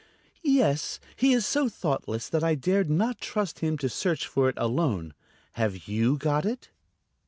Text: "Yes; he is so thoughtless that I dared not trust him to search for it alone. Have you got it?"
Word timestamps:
"Yes; 0.41 0.99
he 1.15 1.31
is 1.31 1.45
so 1.45 1.69
thoughtless 1.69 2.27
that 2.27 2.43
I 2.43 2.55
dared 2.55 2.89
not 2.89 3.21
trust 3.21 3.59
him 3.59 3.77
to 3.77 3.87
search 3.87 4.25
for 4.27 4.49
it 4.49 4.55
alone. 4.57 5.13
Have 5.51 5.87
you 5.87 6.17
got 6.17 6.43
it?" 6.43 6.69